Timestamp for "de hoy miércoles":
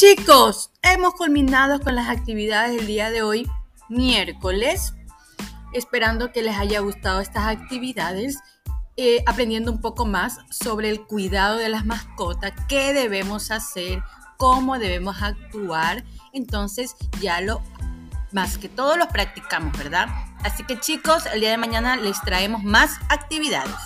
3.10-4.94